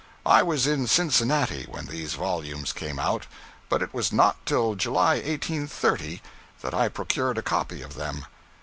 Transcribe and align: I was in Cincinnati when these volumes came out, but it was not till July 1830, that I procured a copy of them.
I 0.25 0.41
was 0.41 0.65
in 0.65 0.87
Cincinnati 0.87 1.67
when 1.69 1.85
these 1.85 2.15
volumes 2.15 2.73
came 2.73 2.97
out, 2.97 3.27
but 3.69 3.83
it 3.83 3.93
was 3.93 4.11
not 4.11 4.43
till 4.47 4.73
July 4.73 5.17
1830, 5.17 6.23
that 6.61 6.73
I 6.73 6.89
procured 6.89 7.37
a 7.37 7.43
copy 7.43 7.83
of 7.83 7.93
them. 7.93 8.25